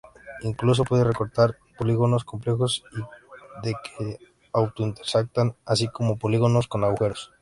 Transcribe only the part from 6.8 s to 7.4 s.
agujeros.